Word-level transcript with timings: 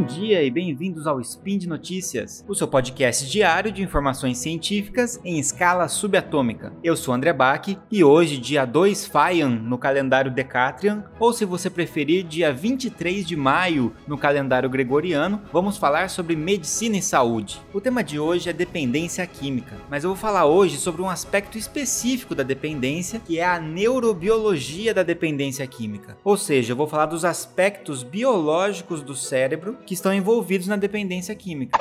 Bom 0.00 0.06
dia 0.06 0.42
e 0.42 0.50
bem-vindos 0.50 1.06
ao 1.06 1.20
Spin 1.20 1.58
de 1.58 1.68
Notícias, 1.68 2.42
o 2.48 2.54
seu 2.54 2.66
podcast 2.66 3.30
diário 3.30 3.70
de 3.70 3.82
informações 3.82 4.38
científicas 4.38 5.20
em 5.22 5.38
escala 5.38 5.86
subatômica. 5.88 6.72
Eu 6.82 6.96
sou 6.96 7.12
André 7.12 7.34
Bach 7.34 7.68
e 7.92 8.02
hoje, 8.02 8.38
dia 8.38 8.64
2 8.64 9.04
Faian 9.04 9.50
no 9.50 9.76
calendário 9.76 10.30
Decatrian, 10.30 11.04
ou 11.18 11.34
se 11.34 11.44
você 11.44 11.68
preferir, 11.68 12.24
dia 12.24 12.50
23 12.50 13.26
de 13.26 13.36
maio 13.36 13.94
no 14.08 14.16
calendário 14.16 14.70
gregoriano, 14.70 15.42
vamos 15.52 15.76
falar 15.76 16.08
sobre 16.08 16.34
medicina 16.34 16.96
e 16.96 17.02
saúde. 17.02 17.60
O 17.70 17.78
tema 17.78 18.02
de 18.02 18.18
hoje 18.18 18.48
é 18.48 18.54
dependência 18.54 19.26
química, 19.26 19.76
mas 19.90 20.02
eu 20.02 20.10
vou 20.10 20.16
falar 20.16 20.46
hoje 20.46 20.78
sobre 20.78 21.02
um 21.02 21.10
aspecto 21.10 21.58
específico 21.58 22.34
da 22.34 22.42
dependência, 22.42 23.20
que 23.20 23.38
é 23.38 23.44
a 23.44 23.60
neurobiologia 23.60 24.94
da 24.94 25.02
dependência 25.02 25.66
química. 25.66 26.16
Ou 26.24 26.38
seja, 26.38 26.72
eu 26.72 26.76
vou 26.76 26.86
falar 26.86 27.04
dos 27.04 27.22
aspectos 27.22 28.02
biológicos 28.02 29.02
do 29.02 29.14
cérebro 29.14 29.76
que 29.90 29.94
estão 29.94 30.14
envolvidos 30.14 30.68
na 30.68 30.76
dependência 30.76 31.34
química. 31.34 31.76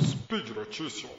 Speed 0.00 0.48
Notícias. 0.56 1.10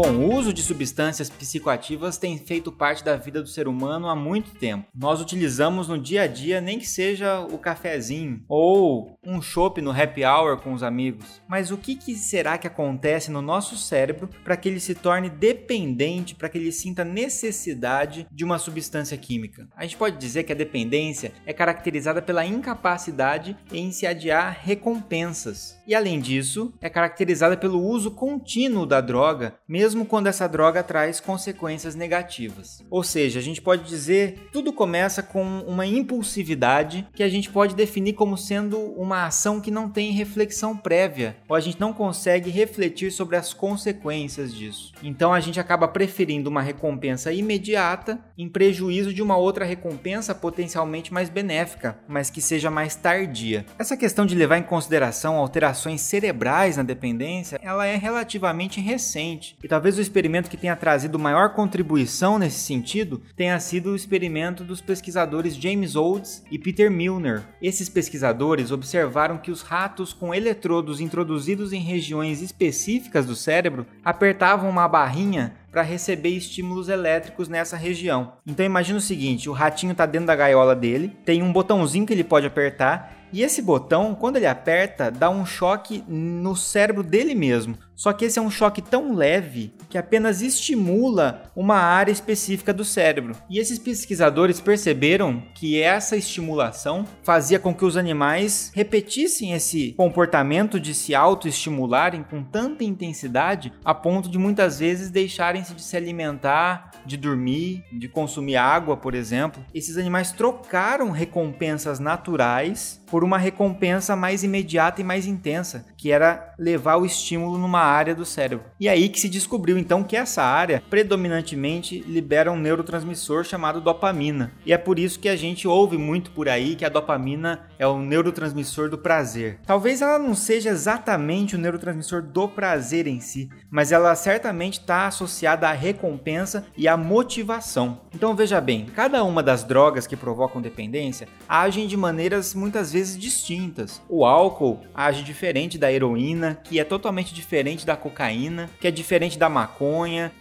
Bom, 0.00 0.12
o 0.12 0.32
uso 0.32 0.52
de 0.52 0.62
substâncias 0.62 1.28
psicoativas 1.28 2.16
tem 2.16 2.38
feito 2.38 2.70
parte 2.70 3.02
da 3.02 3.16
vida 3.16 3.42
do 3.42 3.48
ser 3.48 3.66
humano 3.66 4.06
há 4.06 4.14
muito 4.14 4.52
tempo. 4.52 4.86
Nós 4.94 5.20
utilizamos 5.20 5.88
no 5.88 5.98
dia 5.98 6.22
a 6.22 6.26
dia, 6.28 6.60
nem 6.60 6.78
que 6.78 6.86
seja 6.86 7.40
o 7.40 7.58
cafezinho 7.58 8.44
ou 8.48 9.18
um 9.26 9.42
chopp 9.42 9.82
no 9.82 9.90
happy 9.90 10.24
hour 10.24 10.56
com 10.58 10.72
os 10.72 10.84
amigos. 10.84 11.42
Mas 11.48 11.72
o 11.72 11.76
que, 11.76 11.96
que 11.96 12.14
será 12.14 12.56
que 12.56 12.68
acontece 12.68 13.28
no 13.28 13.42
nosso 13.42 13.76
cérebro 13.76 14.30
para 14.44 14.56
que 14.56 14.68
ele 14.68 14.78
se 14.78 14.94
torne 14.94 15.28
dependente, 15.28 16.36
para 16.36 16.48
que 16.48 16.58
ele 16.58 16.70
sinta 16.70 17.04
necessidade 17.04 18.24
de 18.30 18.44
uma 18.44 18.60
substância 18.60 19.18
química? 19.18 19.66
A 19.76 19.82
gente 19.82 19.96
pode 19.96 20.16
dizer 20.16 20.44
que 20.44 20.52
a 20.52 20.56
dependência 20.56 21.32
é 21.44 21.52
caracterizada 21.52 22.22
pela 22.22 22.46
incapacidade 22.46 23.56
em 23.72 23.90
se 23.90 24.06
adiar 24.06 24.60
recompensas. 24.62 25.76
E 25.88 25.94
além 25.94 26.20
disso, 26.20 26.72
é 26.80 26.88
caracterizada 26.88 27.56
pelo 27.56 27.82
uso 27.82 28.12
contínuo 28.12 28.86
da 28.86 29.00
droga, 29.00 29.54
mesmo 29.66 29.87
mesmo 29.88 30.04
quando 30.04 30.26
essa 30.26 30.46
droga 30.46 30.82
traz 30.82 31.18
consequências 31.18 31.94
negativas. 31.94 32.84
Ou 32.90 33.02
seja, 33.02 33.38
a 33.38 33.42
gente 33.42 33.62
pode 33.62 33.88
dizer 33.88 34.48
tudo 34.52 34.70
começa 34.70 35.22
com 35.22 35.42
uma 35.60 35.86
impulsividade 35.86 37.06
que 37.14 37.22
a 37.22 37.28
gente 37.28 37.48
pode 37.48 37.74
definir 37.74 38.12
como 38.12 38.36
sendo 38.36 38.78
uma 38.78 39.24
ação 39.24 39.62
que 39.62 39.70
não 39.70 39.88
tem 39.88 40.12
reflexão 40.12 40.76
prévia, 40.76 41.38
ou 41.48 41.56
a 41.56 41.60
gente 41.60 41.80
não 41.80 41.94
consegue 41.94 42.50
refletir 42.50 43.10
sobre 43.10 43.36
as 43.36 43.54
consequências 43.54 44.54
disso. 44.54 44.92
Então 45.02 45.32
a 45.32 45.40
gente 45.40 45.58
acaba 45.58 45.88
preferindo 45.88 46.50
uma 46.50 46.60
recompensa 46.60 47.32
imediata 47.32 48.20
em 48.36 48.46
prejuízo 48.46 49.14
de 49.14 49.22
uma 49.22 49.38
outra 49.38 49.64
recompensa 49.64 50.34
potencialmente 50.34 51.14
mais 51.14 51.30
benéfica, 51.30 51.98
mas 52.06 52.28
que 52.28 52.42
seja 52.42 52.70
mais 52.70 52.94
tardia. 52.94 53.64
Essa 53.78 53.96
questão 53.96 54.26
de 54.26 54.34
levar 54.34 54.58
em 54.58 54.62
consideração 54.62 55.36
alterações 55.36 56.02
cerebrais 56.02 56.76
na 56.76 56.82
dependência, 56.82 57.58
ela 57.62 57.86
é 57.86 57.96
relativamente 57.96 58.82
recente 58.82 59.56
e 59.62 59.68
Talvez 59.78 59.96
o 59.96 60.00
experimento 60.00 60.50
que 60.50 60.56
tenha 60.56 60.74
trazido 60.74 61.20
maior 61.20 61.50
contribuição 61.50 62.36
nesse 62.36 62.58
sentido 62.58 63.22
tenha 63.36 63.60
sido 63.60 63.90
o 63.90 63.94
experimento 63.94 64.64
dos 64.64 64.80
pesquisadores 64.80 65.54
James 65.54 65.94
Olds 65.94 66.42
e 66.50 66.58
Peter 66.58 66.90
Milner. 66.90 67.44
Esses 67.62 67.88
pesquisadores 67.88 68.72
observaram 68.72 69.38
que 69.38 69.52
os 69.52 69.62
ratos 69.62 70.12
com 70.12 70.34
eletrodos 70.34 71.00
introduzidos 71.00 71.72
em 71.72 71.78
regiões 71.80 72.42
específicas 72.42 73.24
do 73.24 73.36
cérebro 73.36 73.86
apertavam 74.04 74.68
uma 74.68 74.88
barrinha 74.88 75.54
para 75.70 75.82
receber 75.82 76.30
estímulos 76.30 76.88
elétricos 76.88 77.48
nessa 77.48 77.76
região. 77.76 78.32
Então 78.46 78.64
imagina 78.64 78.98
o 78.98 79.02
seguinte, 79.02 79.48
o 79.48 79.52
ratinho 79.52 79.92
está 79.92 80.06
dentro 80.06 80.26
da 80.26 80.36
gaiola 80.36 80.74
dele, 80.74 81.16
tem 81.24 81.42
um 81.42 81.52
botãozinho 81.52 82.06
que 82.06 82.12
ele 82.12 82.24
pode 82.24 82.46
apertar 82.46 83.18
e 83.32 83.42
esse 83.42 83.60
botão, 83.60 84.14
quando 84.14 84.36
ele 84.36 84.46
aperta, 84.46 85.10
dá 85.10 85.28
um 85.28 85.44
choque 85.44 86.02
no 86.08 86.56
cérebro 86.56 87.02
dele 87.02 87.34
mesmo. 87.34 87.76
Só 87.94 88.12
que 88.12 88.24
esse 88.24 88.38
é 88.38 88.42
um 88.42 88.50
choque 88.50 88.80
tão 88.80 89.14
leve 89.14 89.74
que 89.88 89.98
apenas 89.98 90.42
estimula 90.42 91.50
uma 91.56 91.76
área 91.76 92.12
específica 92.12 92.72
do 92.72 92.84
cérebro. 92.84 93.36
E 93.48 93.58
esses 93.58 93.78
pesquisadores 93.78 94.60
perceberam 94.60 95.42
que 95.54 95.80
essa 95.80 96.16
estimulação 96.16 97.06
fazia 97.22 97.58
com 97.58 97.74
que 97.74 97.84
os 97.84 97.96
animais 97.96 98.70
repetissem 98.74 99.52
esse 99.52 99.92
comportamento 99.92 100.78
de 100.78 100.94
se 100.94 101.14
autoestimularem 101.14 102.22
com 102.22 102.42
tanta 102.42 102.84
intensidade 102.84 103.72
a 103.84 103.94
ponto 103.94 104.28
de 104.28 104.38
muitas 104.38 104.78
vezes 104.78 105.10
deixarem-se 105.10 105.74
de 105.74 105.82
se 105.82 105.96
alimentar, 105.96 106.90
de 107.06 107.16
dormir, 107.16 107.84
de 107.92 108.08
consumir 108.08 108.56
água, 108.56 108.96
por 108.96 109.14
exemplo. 109.14 109.64
Esses 109.74 109.96
animais 109.96 110.32
trocaram 110.32 111.10
recompensas 111.10 111.98
naturais 111.98 113.00
por 113.10 113.24
uma 113.24 113.38
recompensa 113.38 114.14
mais 114.14 114.44
imediata 114.44 115.00
e 115.00 115.04
mais 115.04 115.26
intensa, 115.26 115.86
que 115.96 116.12
era 116.12 116.54
levar 116.58 116.96
o 116.96 117.06
estímulo 117.06 117.56
numa 117.58 117.80
área 117.80 118.14
do 118.14 118.24
cérebro. 118.24 118.66
E 118.78 118.88
aí 118.88 119.08
que 119.08 119.18
se 119.18 119.28
descobriu 119.28 119.77
então 119.78 120.02
que 120.02 120.16
essa 120.16 120.42
área 120.42 120.82
predominantemente 120.90 122.00
libera 122.00 122.52
um 122.52 122.58
neurotransmissor 122.58 123.44
chamado 123.44 123.80
dopamina. 123.80 124.52
E 124.64 124.72
é 124.72 124.78
por 124.78 124.98
isso 124.98 125.18
que 125.18 125.28
a 125.28 125.36
gente 125.36 125.68
ouve 125.68 125.96
muito 125.96 126.30
por 126.30 126.48
aí 126.48 126.74
que 126.74 126.84
a 126.84 126.88
dopamina 126.88 127.66
é 127.78 127.86
o 127.86 127.98
neurotransmissor 127.98 128.88
do 128.90 128.98
prazer. 128.98 129.58
Talvez 129.66 130.02
ela 130.02 130.18
não 130.18 130.34
seja 130.34 130.70
exatamente 130.70 131.54
o 131.54 131.58
neurotransmissor 131.58 132.22
do 132.22 132.48
prazer 132.48 133.06
em 133.06 133.20
si, 133.20 133.48
mas 133.70 133.92
ela 133.92 134.14
certamente 134.14 134.80
está 134.80 135.06
associada 135.06 135.68
à 135.68 135.72
recompensa 135.72 136.66
e 136.76 136.88
à 136.88 136.96
motivação. 136.96 138.00
Então 138.14 138.34
veja 138.34 138.60
bem, 138.60 138.86
cada 138.86 139.22
uma 139.24 139.42
das 139.42 139.64
drogas 139.64 140.06
que 140.06 140.16
provocam 140.16 140.60
dependência 140.60 141.28
agem 141.48 141.86
de 141.86 141.96
maneiras 141.96 142.54
muitas 142.54 142.92
vezes 142.92 143.18
distintas. 143.18 144.02
O 144.08 144.24
álcool 144.24 144.80
age 144.94 145.22
diferente 145.22 145.78
da 145.78 145.92
heroína, 145.92 146.60
que 146.64 146.80
é 146.80 146.84
totalmente 146.84 147.34
diferente 147.34 147.86
da 147.86 147.96
cocaína, 147.96 148.68
que 148.80 148.86
é 148.86 148.90
diferente 148.90 149.38
da 149.38 149.48
maconha, 149.48 149.67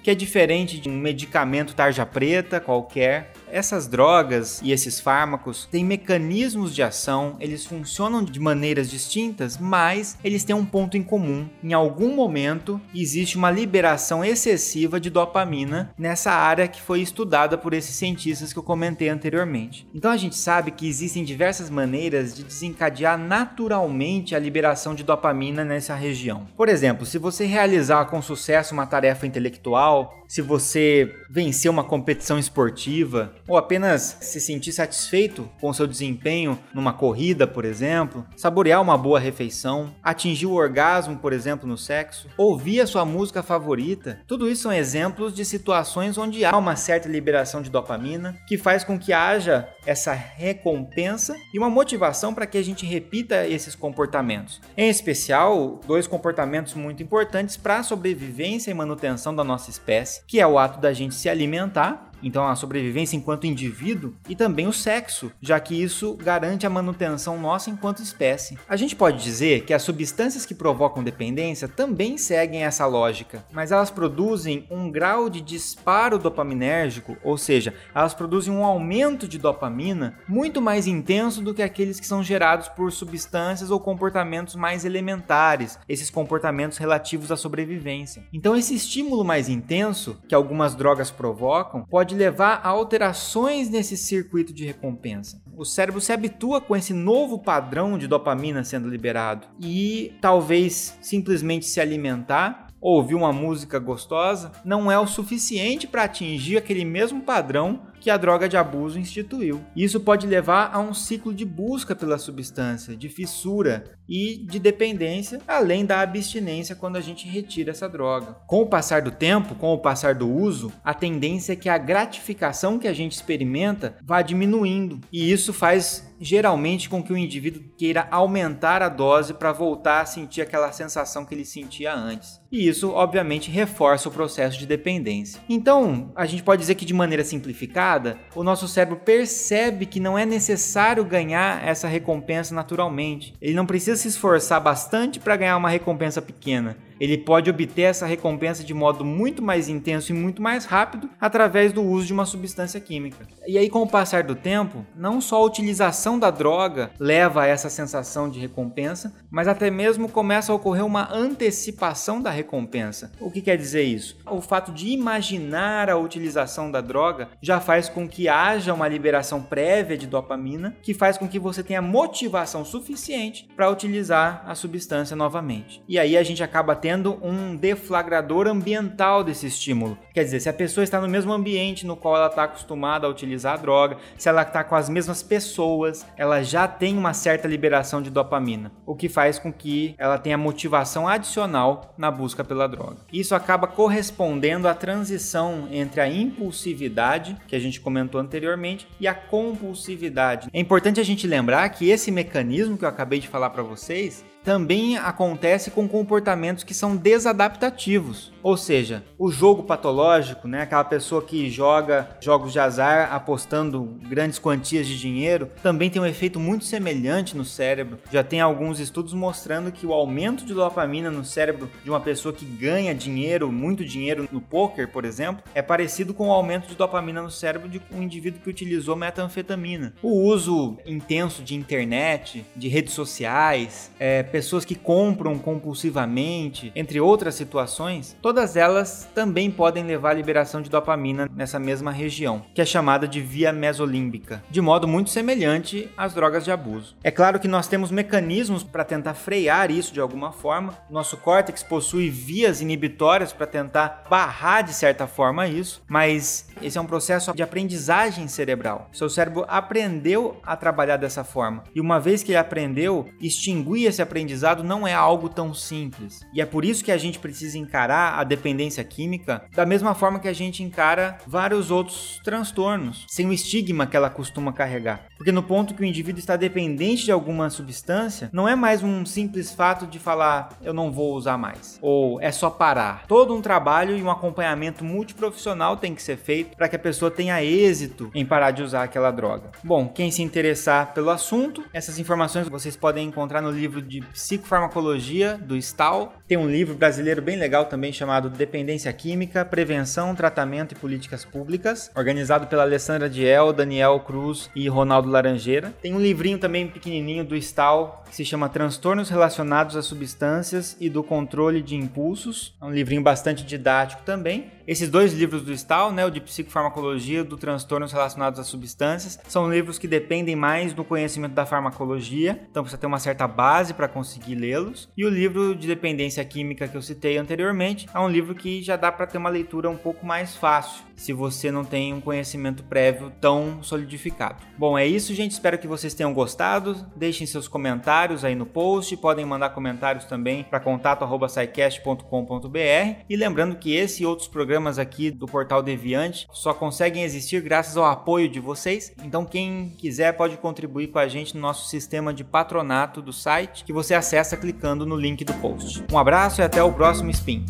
que 0.03 0.09
é 0.09 0.15
diferente 0.15 0.79
de 0.79 0.89
um 0.89 0.97
medicamento 0.97 1.75
tarja 1.75 2.05
preta 2.05 2.59
qualquer. 2.59 3.33
Essas 3.51 3.87
drogas 3.87 4.61
e 4.61 4.71
esses 4.71 4.99
fármacos 4.99 5.67
têm 5.71 5.83
mecanismos 5.83 6.75
de 6.75 6.83
ação, 6.83 7.35
eles 7.39 7.65
funcionam 7.65 8.23
de 8.23 8.39
maneiras 8.39 8.89
distintas, 8.89 9.57
mas 9.57 10.17
eles 10.23 10.43
têm 10.43 10.55
um 10.55 10.65
ponto 10.65 10.97
em 10.97 11.03
comum. 11.03 11.47
Em 11.63 11.73
algum 11.73 12.13
momento 12.13 12.79
existe 12.93 13.37
uma 13.37 13.49
liberação 13.49 14.23
excessiva 14.23 14.99
de 14.99 15.09
dopamina 15.09 15.93
nessa 15.97 16.31
área 16.31 16.67
que 16.67 16.81
foi 16.81 17.01
estudada 17.01 17.57
por 17.57 17.73
esses 17.73 17.95
cientistas 17.95 18.51
que 18.51 18.59
eu 18.59 18.63
comentei 18.63 19.09
anteriormente. 19.09 19.87
Então 19.93 20.11
a 20.11 20.17
gente 20.17 20.35
sabe 20.35 20.71
que 20.71 20.87
existem 20.87 21.23
diversas 21.23 21.69
maneiras 21.69 22.35
de 22.35 22.43
desencadear 22.43 23.17
naturalmente 23.17 24.35
a 24.35 24.39
liberação 24.39 24.93
de 24.93 25.03
dopamina 25.03 25.63
nessa 25.63 25.95
região. 25.95 26.47
Por 26.55 26.67
exemplo, 26.67 27.05
se 27.05 27.17
você 27.17 27.45
realizar 27.45 28.05
com 28.05 28.21
sucesso 28.21 28.73
uma 28.73 28.85
tarefa 28.85 29.25
intelectual, 29.25 30.17
se 30.27 30.41
você 30.41 31.15
vencer 31.29 31.71
uma 31.71 31.83
competição 31.83 32.37
esportiva 32.37 33.33
ou 33.47 33.57
apenas 33.57 34.17
se 34.21 34.39
sentir 34.39 34.71
satisfeito 34.71 35.49
com 35.59 35.73
seu 35.73 35.87
desempenho 35.87 36.59
numa 36.73 36.93
corrida, 36.93 37.47
por 37.47 37.65
exemplo, 37.65 38.25
saborear 38.35 38.81
uma 38.81 38.97
boa 38.97 39.19
refeição, 39.19 39.93
atingir 40.03 40.45
o 40.45 40.53
orgasmo, 40.53 41.17
por 41.17 41.33
exemplo, 41.33 41.67
no 41.67 41.77
sexo, 41.77 42.27
ouvir 42.37 42.81
a 42.81 42.87
sua 42.87 43.05
música 43.05 43.41
favorita, 43.41 44.19
tudo 44.27 44.49
isso 44.49 44.63
são 44.63 44.73
exemplos 44.73 45.33
de 45.33 45.45
situações 45.45 46.17
onde 46.17 46.43
há 46.43 46.55
uma 46.57 46.75
certa 46.75 47.07
liberação 47.07 47.61
de 47.61 47.69
dopamina 47.69 48.37
que 48.47 48.57
faz 48.57 48.83
com 48.83 48.99
que 48.99 49.13
haja 49.13 49.67
essa 49.85 50.13
recompensa 50.13 51.35
e 51.53 51.57
uma 51.57 51.69
motivação 51.69 52.33
para 52.33 52.45
que 52.45 52.57
a 52.57 52.63
gente 52.63 52.85
repita 52.85 53.47
esses 53.47 53.75
comportamentos. 53.75 54.61
Em 54.75 54.89
especial, 54.89 55.79
dois 55.87 56.07
comportamentos 56.07 56.73
muito 56.73 57.01
importantes 57.01 57.55
para 57.55 57.79
a 57.79 57.83
sobrevivência 57.83 58.71
e 58.71 58.73
manutenção 58.73 59.35
da 59.35 59.43
nossa 59.43 59.69
espécie 59.69 60.17
que 60.27 60.39
é 60.39 60.47
o 60.47 60.57
ato 60.57 60.79
da 60.79 60.93
gente 60.93 61.15
se 61.15 61.29
alimentar 61.29 62.06
então 62.21 62.47
a 62.47 62.55
sobrevivência 62.55 63.15
enquanto 63.15 63.47
indivíduo 63.47 64.13
e 64.27 64.35
também 64.35 64.67
o 64.67 64.73
sexo, 64.73 65.31
já 65.41 65.59
que 65.59 65.81
isso 65.81 66.15
garante 66.15 66.65
a 66.65 66.69
manutenção 66.69 67.39
nossa 67.39 67.69
enquanto 67.69 68.01
espécie. 68.01 68.57
A 68.67 68.75
gente 68.75 68.95
pode 68.95 69.23
dizer 69.23 69.65
que 69.65 69.73
as 69.73 69.83
substâncias 69.83 70.45
que 70.45 70.55
provocam 70.55 71.03
dependência 71.03 71.67
também 71.67 72.17
seguem 72.17 72.63
essa 72.63 72.85
lógica, 72.85 73.45
mas 73.51 73.71
elas 73.71 73.91
produzem 73.91 74.65
um 74.69 74.89
grau 74.89 75.29
de 75.29 75.41
disparo 75.41 76.17
dopaminérgico, 76.17 77.17
ou 77.23 77.37
seja, 77.37 77.73
elas 77.93 78.13
produzem 78.13 78.53
um 78.53 78.65
aumento 78.65 79.27
de 79.27 79.37
dopamina 79.37 80.17
muito 80.27 80.61
mais 80.61 80.87
intenso 80.87 81.41
do 81.41 81.53
que 81.53 81.61
aqueles 81.61 81.99
que 81.99 82.07
são 82.07 82.23
gerados 82.23 82.67
por 82.69 82.91
substâncias 82.91 83.71
ou 83.71 83.79
comportamentos 83.79 84.55
mais 84.55 84.85
elementares, 84.85 85.79
esses 85.87 86.09
comportamentos 86.09 86.77
relativos 86.77 87.31
à 87.31 87.37
sobrevivência. 87.37 88.23
Então 88.33 88.55
esse 88.55 88.75
estímulo 88.75 89.23
mais 89.23 89.49
intenso 89.49 90.17
que 90.27 90.35
algumas 90.35 90.75
drogas 90.75 91.11
provocam 91.11 91.85
pode 91.89 92.06
pode 92.07 92.15
levar 92.15 92.61
a 92.63 92.69
alterações 92.69 93.69
nesse 93.69 93.97
circuito 93.97 94.53
de 94.53 94.65
recompensa. 94.65 95.41
O 95.57 95.65
cérebro 95.65 95.99
se 95.99 96.13
habitua 96.13 96.61
com 96.61 96.73
esse 96.73 96.93
novo 96.93 97.37
padrão 97.37 97.97
de 97.97 98.07
dopamina 98.07 98.63
sendo 98.63 98.87
liberado 98.87 99.45
e 99.59 100.13
talvez 100.21 100.97
simplesmente 101.01 101.65
se 101.65 101.81
alimentar 101.81 102.67
ouvir 102.79 103.15
uma 103.15 103.33
música 103.33 103.79
gostosa, 103.79 104.51
não 104.63 104.89
é 104.89 104.97
o 104.97 105.07
suficiente 105.07 105.87
para 105.87 106.03
atingir 106.03 106.57
aquele 106.57 106.85
mesmo 106.85 107.21
padrão 107.21 107.81
que 107.99 108.09
a 108.09 108.17
droga 108.17 108.47
de 108.47 108.57
abuso 108.57 108.99
instituiu. 108.99 109.61
Isso 109.75 109.99
pode 109.99 110.27
levar 110.27 110.71
a 110.73 110.79
um 110.79 110.93
ciclo 110.93 111.33
de 111.33 111.45
busca 111.45 111.95
pela 111.95 112.17
substância, 112.17 112.95
de 112.95 113.09
fissura 113.09 113.83
e 114.07 114.37
de 114.37 114.59
dependência, 114.59 115.39
além 115.47 115.85
da 115.85 115.99
abstinência 115.99 116.75
quando 116.75 116.95
a 116.95 117.01
gente 117.01 117.27
retira 117.27 117.71
essa 117.71 117.89
droga. 117.89 118.37
Com 118.47 118.61
o 118.61 118.67
passar 118.67 119.01
do 119.01 119.11
tempo, 119.11 119.55
com 119.55 119.73
o 119.73 119.79
passar 119.79 120.15
do 120.15 120.29
uso, 120.29 120.71
a 120.83 120.93
tendência 120.93 121.53
é 121.53 121.55
que 121.55 121.69
a 121.69 121.77
gratificação 121.77 122.79
que 122.79 122.87
a 122.87 122.93
gente 122.93 123.13
experimenta 123.13 123.97
vá 124.01 124.21
diminuindo, 124.21 124.99
e 125.11 125.31
isso 125.31 125.51
faz 125.51 126.07
geralmente 126.19 126.89
com 126.89 127.03
que 127.03 127.13
o 127.13 127.17
indivíduo 127.17 127.63
queira 127.77 128.07
aumentar 128.11 128.81
a 128.81 128.89
dose 128.89 129.33
para 129.33 129.51
voltar 129.51 130.01
a 130.01 130.05
sentir 130.05 130.41
aquela 130.41 130.71
sensação 130.71 131.25
que 131.25 131.33
ele 131.33 131.45
sentia 131.45 131.93
antes. 131.93 132.41
E 132.51 132.67
isso, 132.67 132.91
obviamente, 132.91 133.51
reforça 133.51 134.09
o 134.09 134.11
processo 134.11 134.57
de 134.57 134.65
dependência. 134.65 135.41
Então, 135.49 136.11
a 136.15 136.25
gente 136.25 136.43
pode 136.43 136.61
dizer 136.61 136.75
que, 136.75 136.85
de 136.85 136.93
maneira 136.93 137.23
simplificada, 137.23 138.17
o 138.35 138.43
nosso 138.43 138.67
cérebro 138.67 138.97
percebe 138.97 139.85
que 139.85 139.99
não 139.99 140.17
é 140.17 140.25
necessário 140.25 141.03
ganhar 141.03 141.65
essa 141.65 141.87
recompensa 141.87 142.55
naturalmente. 142.55 143.33
Ele 143.41 143.53
não 143.53 143.65
precisa 143.65 143.97
se 143.97 144.07
esforçar 144.07 144.61
bastante 144.61 145.19
para 145.19 145.35
ganhar 145.35 145.57
uma 145.57 145.69
recompensa 145.69 146.21
pequena 146.21 146.77
ele 146.99 147.17
pode 147.17 147.49
obter 147.49 147.83
essa 147.83 148.05
recompensa 148.05 148.63
de 148.63 148.73
modo 148.73 149.03
muito 149.05 149.41
mais 149.41 149.69
intenso 149.69 150.11
e 150.11 150.15
muito 150.15 150.41
mais 150.41 150.65
rápido 150.65 151.09
através 151.19 151.71
do 151.73 151.83
uso 151.83 152.07
de 152.07 152.13
uma 152.13 152.25
substância 152.25 152.79
química. 152.79 153.27
E 153.47 153.57
aí, 153.57 153.69
com 153.69 153.81
o 153.81 153.87
passar 153.87 154.23
do 154.23 154.35
tempo, 154.35 154.85
não 154.95 155.21
só 155.21 155.37
a 155.37 155.45
utilização 155.45 156.17
da 156.17 156.31
droga 156.31 156.91
leva 156.99 157.43
a 157.43 157.47
essa 157.47 157.69
sensação 157.69 158.29
de 158.29 158.39
recompensa, 158.39 159.13
mas 159.29 159.47
até 159.47 159.69
mesmo 159.69 160.09
começa 160.09 160.51
a 160.51 160.55
ocorrer 160.55 160.85
uma 160.85 161.13
antecipação 161.13 162.21
da 162.21 162.29
recompensa. 162.29 163.11
O 163.19 163.31
que 163.31 163.41
quer 163.41 163.57
dizer 163.57 163.83
isso? 163.83 164.17
O 164.25 164.41
fato 164.41 164.71
de 164.71 164.89
imaginar 164.89 165.89
a 165.89 165.97
utilização 165.97 166.71
da 166.71 166.81
droga 166.81 167.29
já 167.41 167.59
faz 167.59 167.89
com 167.89 168.07
que 168.07 168.27
haja 168.27 168.73
uma 168.73 168.87
liberação 168.87 169.41
prévia 169.41 169.97
de 169.97 170.07
dopamina, 170.07 170.75
que 170.81 170.93
faz 170.93 171.17
com 171.17 171.27
que 171.27 171.39
você 171.39 171.63
tenha 171.63 171.81
motivação 171.81 172.65
suficiente 172.65 173.47
para 173.55 173.69
utilizar 173.69 174.43
a 174.45 174.55
substância 174.55 175.15
novamente. 175.15 175.83
E 175.87 175.99
aí 175.99 176.17
a 176.17 176.23
gente 176.23 176.43
acaba 176.43 176.75
tendo 176.75 176.86
tendo 176.87 177.19
um 177.21 177.53
deflagrador 177.53 178.47
ambiental 178.47 179.21
desse 179.21 179.45
estímulo. 179.45 179.97
Quer 180.13 180.23
dizer, 180.23 180.39
se 180.39 180.47
a 180.47 180.53
pessoa 180.53 180.85
está 180.85 181.01
no 181.01 181.09
mesmo 181.09 181.33
ambiente 181.33 181.85
no 181.85 181.97
qual 181.97 182.15
ela 182.15 182.27
está 182.27 182.43
acostumada 182.43 183.05
a 183.05 183.09
utilizar 183.09 183.55
a 183.55 183.57
droga, 183.57 183.97
se 184.17 184.29
ela 184.29 184.43
está 184.43 184.63
com 184.63 184.73
as 184.73 184.87
mesmas 184.87 185.21
pessoas, 185.21 186.05
ela 186.15 186.41
já 186.41 186.65
tem 186.65 186.97
uma 186.97 187.13
certa 187.13 187.45
liberação 187.45 188.01
de 188.01 188.09
dopamina, 188.09 188.71
o 188.85 188.95
que 188.95 189.09
faz 189.09 189.37
com 189.37 189.51
que 189.51 189.95
ela 189.97 190.17
tenha 190.17 190.37
motivação 190.37 191.09
adicional 191.09 191.93
na 191.97 192.09
busca 192.09 192.41
pela 192.41 192.69
droga. 192.69 192.99
Isso 193.11 193.35
acaba 193.35 193.67
correspondendo 193.67 194.65
à 194.65 194.73
transição 194.73 195.67
entre 195.69 195.99
a 195.99 196.07
impulsividade, 196.07 197.35
que 197.49 197.55
a 197.57 197.59
gente 197.59 197.81
comentou 197.81 198.21
anteriormente, 198.21 198.87
e 198.97 199.09
a 199.09 199.13
compulsividade. 199.13 200.47
É 200.53 200.59
importante 200.61 201.01
a 201.01 201.03
gente 201.03 201.27
lembrar 201.27 201.67
que 201.67 201.89
esse 201.89 202.11
mecanismo 202.11 202.77
que 202.77 202.85
eu 202.85 202.89
acabei 202.89 203.19
de 203.19 203.27
falar 203.27 203.49
para 203.49 203.61
vocês 203.61 204.23
também 204.47 204.95
acontece 204.95 205.69
com 205.69 205.89
comportamentos 205.89 206.63
que 206.63 206.73
são 206.73 206.95
desadaptativos. 206.95 208.31
Ou 208.47 208.55
seja, 208.55 209.03
o 209.19 209.29
jogo 209.29 209.63
patológico, 209.63 210.47
né, 210.47 210.61
aquela 210.61 210.85
pessoa 210.85 211.21
que 211.21 211.49
joga 211.49 212.07
jogos 212.21 212.53
de 212.53 212.59
azar 212.61 213.13
apostando 213.13 213.99
grandes 214.07 214.39
quantias 214.39 214.87
de 214.87 214.97
dinheiro, 214.97 215.51
também 215.61 215.89
tem 215.89 216.01
um 216.01 216.05
efeito 216.05 216.39
muito 216.39 216.63
semelhante 216.63 217.35
no 217.35 217.43
cérebro. 217.43 217.99
Já 218.09 218.23
tem 218.23 218.39
alguns 218.39 218.79
estudos 218.79 219.13
mostrando 219.13 219.69
que 219.69 219.85
o 219.85 219.91
aumento 219.91 220.45
de 220.45 220.53
dopamina 220.53 221.11
no 221.11 221.25
cérebro 221.25 221.69
de 221.83 221.89
uma 221.89 221.99
pessoa 221.99 222.33
que 222.33 222.45
ganha 222.45 222.95
dinheiro, 222.95 223.51
muito 223.51 223.83
dinheiro 223.83 224.29
no 224.31 224.39
poker, 224.39 224.87
por 224.87 225.03
exemplo, 225.03 225.43
é 225.53 225.61
parecido 225.61 226.13
com 226.13 226.29
o 226.29 226.31
aumento 226.31 226.69
de 226.69 226.75
dopamina 226.75 227.21
no 227.21 227.29
cérebro 227.29 227.67
de 227.67 227.81
um 227.91 228.01
indivíduo 228.01 228.39
que 228.39 228.49
utilizou 228.49 228.95
metanfetamina. 228.95 229.93
O 230.01 230.23
uso 230.23 230.77
intenso 230.85 231.43
de 231.43 231.53
internet, 231.53 232.45
de 232.55 232.69
redes 232.69 232.93
sociais, 232.93 233.91
é, 233.99 234.23
pessoas 234.23 234.63
que 234.63 234.73
compram 234.73 235.37
compulsivamente, 235.37 236.71
entre 236.73 237.01
outras 237.01 237.35
situações, 237.35 238.15
todas 238.37 238.55
elas 238.55 239.09
também 239.15 239.49
podem 239.49 239.83
levar 239.83 240.11
à 240.11 240.13
liberação 240.13 240.61
de 240.61 240.69
dopamina 240.69 241.27
nessa 241.35 241.57
mesma 241.57 241.89
região, 241.89 242.45
que 242.53 242.61
é 242.61 242.65
chamada 242.65 243.07
de 243.07 243.19
via 243.19 243.51
mesolímbica, 243.51 244.43
de 244.47 244.61
modo 244.61 244.87
muito 244.87 245.09
semelhante 245.09 245.89
às 245.97 246.13
drogas 246.13 246.45
de 246.45 246.51
abuso. 246.51 246.95
É 247.03 247.09
claro 247.09 247.39
que 247.39 247.47
nós 247.47 247.67
temos 247.67 247.89
mecanismos 247.89 248.63
para 248.63 248.83
tentar 248.83 249.15
frear 249.15 249.71
isso 249.71 249.91
de 249.91 249.99
alguma 249.99 250.31
forma. 250.31 250.71
Nosso 250.87 251.17
córtex 251.17 251.63
possui 251.63 252.11
vias 252.11 252.61
inibitórias 252.61 253.33
para 253.33 253.47
tentar 253.47 254.03
barrar 254.07 254.61
de 254.61 254.71
certa 254.71 255.07
forma 255.07 255.47
isso, 255.47 255.81
mas 255.87 256.47
esse 256.61 256.77
é 256.77 256.81
um 256.81 256.85
processo 256.85 257.33
de 257.33 257.41
aprendizagem 257.41 258.27
cerebral. 258.27 258.87
Seu 258.91 259.09
cérebro 259.09 259.45
aprendeu 259.47 260.39
a 260.45 260.55
trabalhar 260.55 260.97
dessa 260.97 261.23
forma, 261.23 261.63
e 261.73 261.81
uma 261.81 261.99
vez 261.99 262.21
que 262.21 262.33
ele 262.33 262.37
aprendeu, 262.37 263.09
extinguir 263.19 263.87
esse 263.87 263.99
aprendizado 263.99 264.63
não 264.63 264.87
é 264.87 264.93
algo 264.93 265.27
tão 265.27 265.55
simples. 265.55 266.21
E 266.31 266.39
é 266.39 266.45
por 266.45 266.63
isso 266.63 266.83
que 266.83 266.91
a 266.91 266.97
gente 266.99 267.17
precisa 267.17 267.57
encarar 267.57 268.19
a 268.19 268.26
dependência 268.27 268.83
química 268.83 269.43
da 269.55 269.65
mesma 269.65 269.95
forma 269.95 270.19
que 270.19 270.27
a 270.27 270.33
gente 270.33 270.61
encara 270.61 271.17
vários 271.25 271.71
outros 271.71 272.19
transtornos, 272.23 273.05
sem 273.07 273.25
o 273.27 273.33
estigma 273.33 273.87
que 273.87 273.97
ela 273.97 274.09
costuma 274.09 274.53
carregar. 274.53 275.05
Porque 275.17 275.31
no 275.31 275.41
ponto 275.41 275.73
que 275.73 275.81
o 275.81 275.85
indivíduo 275.85 276.19
está 276.19 276.35
dependente 276.35 277.05
de 277.05 277.11
alguma 277.11 277.49
substância, 277.49 278.29
não 278.31 278.47
é 278.47 278.55
mais 278.55 278.83
um 278.83 279.05
simples 279.05 279.51
fato 279.51 279.87
de 279.87 279.99
falar 279.99 280.49
eu 280.61 280.73
não 280.73 280.91
vou 280.91 281.15
usar 281.15 281.37
mais, 281.37 281.79
ou 281.81 282.21
é 282.21 282.31
só 282.31 282.49
parar. 282.49 283.05
Todo 283.07 283.35
um 283.35 283.41
trabalho 283.41 283.97
e 283.97 284.03
um 284.03 284.11
acompanhamento 284.11 284.83
multiprofissional 284.83 285.77
tem 285.77 285.95
que 285.95 286.01
ser 286.01 286.17
feito 286.17 286.55
para 286.55 286.67
que 286.67 286.75
a 286.75 286.79
pessoa 286.79 287.09
tenha 287.09 287.43
êxito 287.43 288.11
em 288.13 288.25
parar 288.25 288.51
de 288.51 288.63
usar 288.63 288.83
aquela 288.83 289.11
droga. 289.11 289.51
Bom, 289.63 289.87
quem 289.87 290.11
se 290.11 290.21
interessar 290.21 290.93
pelo 290.93 291.09
assunto, 291.09 291.63
essas 291.73 291.99
informações 291.99 292.47
vocês 292.49 292.75
podem 292.75 293.07
encontrar 293.07 293.41
no 293.41 293.51
livro 293.51 293.81
de 293.81 294.01
Psicofarmacologia, 294.01 295.37
do 295.37 295.55
Stahl. 295.55 296.13
Tem 296.27 296.37
um 296.37 296.49
livro 296.49 296.75
brasileiro 296.75 297.21
bem 297.21 297.37
legal 297.37 297.65
também 297.65 297.93
chamado 297.93 298.06
Dependência 298.29 298.91
Química, 298.93 299.43
Prevenção, 299.43 300.15
Tratamento 300.15 300.73
e 300.73 300.75
Políticas 300.75 301.25
Públicas, 301.25 301.91
organizado 301.95 302.47
pela 302.47 302.63
Alessandra 302.63 303.09
Diel, 303.09 303.53
Daniel 303.53 303.99
Cruz 303.99 304.49
e 304.55 304.67
Ronaldo 304.67 305.09
Laranjeira. 305.09 305.73
Tem 305.81 305.93
um 305.93 305.99
livrinho 305.99 306.39
também 306.39 306.67
pequenininho 306.67 307.23
do 307.23 307.35
Stahl 307.35 308.03
que 308.09 308.15
se 308.15 308.25
chama 308.25 308.49
Transtornos 308.49 309.09
Relacionados 309.09 309.75
a 309.75 309.81
Substâncias 309.81 310.77
e 310.79 310.89
do 310.89 311.03
Controle 311.03 311.61
de 311.61 311.75
Impulsos. 311.75 312.55
É 312.61 312.65
um 312.65 312.71
livrinho 312.71 313.03
bastante 313.03 313.43
didático 313.43 314.01
também. 314.03 314.51
Esses 314.67 314.89
dois 314.89 315.13
livros 315.13 315.43
do 315.43 315.53
Stahl, 315.53 315.93
né, 315.93 316.05
o 316.05 316.09
de 316.09 316.19
psicofarmacologia 316.19 317.23
do 317.23 317.37
transtornos 317.37 317.93
relacionados 317.93 318.37
a 318.37 318.43
substâncias, 318.43 319.17
são 319.25 319.49
livros 319.49 319.79
que 319.79 319.87
dependem 319.87 320.35
mais 320.35 320.73
do 320.73 320.83
conhecimento 320.83 321.33
da 321.33 321.45
farmacologia, 321.45 322.41
então 322.51 322.63
precisa 322.63 322.77
ter 322.77 322.85
uma 322.85 322.99
certa 322.99 323.25
base 323.25 323.73
para 323.73 323.87
conseguir 323.87 324.35
lê-los. 324.35 324.89
E 324.97 325.05
o 325.05 325.09
livro 325.09 325.55
de 325.55 325.67
dependência 325.67 326.23
química 326.25 326.67
que 326.67 326.75
eu 326.75 326.81
citei 326.81 327.17
anteriormente 327.17 327.87
é 327.97 327.99
um 327.99 328.09
livro 328.09 328.35
que 328.35 328.61
já 328.61 328.75
dá 328.75 328.91
para 328.91 329.07
ter 329.07 329.17
uma 329.17 329.29
leitura 329.29 329.69
um 329.69 329.75
pouco 329.75 330.05
mais 330.05 330.35
fácil, 330.35 330.85
se 330.95 331.11
você 331.11 331.51
não 331.51 331.65
tem 331.65 331.93
um 331.93 332.01
conhecimento 332.01 332.63
prévio 332.63 333.11
tão 333.19 333.63
solidificado. 333.63 334.43
Bom, 334.57 334.77
é 334.77 334.85
isso, 334.85 335.13
gente. 335.13 335.31
Espero 335.31 335.57
que 335.57 335.67
vocês 335.67 335.93
tenham 335.93 336.13
gostado. 336.13 336.85
Deixem 336.95 337.25
seus 337.25 337.47
comentários 337.47 338.23
aí 338.23 338.35
no 338.35 338.45
post, 338.45 338.95
podem 338.97 339.25
mandar 339.25 339.49
comentários 339.49 340.05
também 340.05 340.43
para 340.43 340.59
contato@saicast.com.br 340.59 343.03
e 343.09 343.15
lembrando 343.15 343.55
que 343.55 343.75
esse 343.75 344.03
e 344.03 344.05
outros 344.05 344.27
programas 344.27 344.77
aqui 344.77 345.09
do 345.09 345.25
Portal 345.25 345.63
Deviante 345.63 346.27
só 346.31 346.53
conseguem 346.53 347.03
existir 347.03 347.41
graças 347.41 347.77
ao 347.77 347.85
apoio 347.85 348.29
de 348.29 348.39
vocês. 348.39 348.93
Então, 349.03 349.25
quem 349.25 349.73
quiser 349.77 350.13
pode 350.13 350.37
contribuir 350.37 350.87
com 350.87 350.99
a 350.99 351.07
gente 351.07 351.35
no 351.35 351.41
nosso 351.41 351.67
sistema 351.67 352.13
de 352.13 352.23
patronato 352.23 353.01
do 353.01 353.11
site, 353.11 353.63
que 353.63 353.73
você 353.73 353.95
acessa 353.95 354.37
clicando 354.37 354.85
no 354.85 354.95
link 354.95 355.25
do 355.25 355.33
post. 355.35 355.83
Um 355.91 355.97
abraço 355.97 356.41
e 356.41 356.43
até 356.43 356.61
o 356.61 356.71
próximo 356.71 357.09
Spin. 357.09 357.45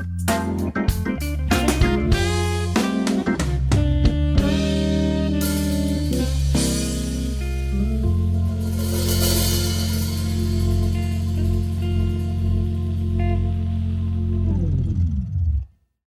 Bye. 0.48 0.87